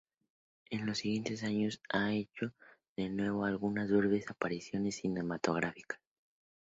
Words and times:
En 0.71 0.87
los 0.87 0.97
siguientes 0.97 1.43
años 1.43 1.79
ha 1.93 2.11
hecho, 2.11 2.53
de 2.97 3.07
nuevo, 3.09 3.45
algunas 3.45 3.87
breves 3.91 4.31
apariciones 4.31 4.95
cinematográficas. 4.95 5.99